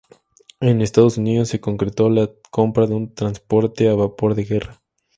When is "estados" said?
0.81-1.19